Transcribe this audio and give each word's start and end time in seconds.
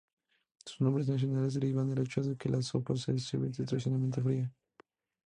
Sus 0.65 0.81
nombres 0.81 1.07
nacionales 1.09 1.53
derivan 1.53 1.87
del 1.93 2.03
hecho 2.03 2.23
de 2.23 2.35
que 2.35 2.49
la 2.49 2.63
sopa 2.63 2.95
se 2.95 3.19
sirve 3.19 3.51
tradicionalmente 3.51 4.19
fría. 4.19 4.51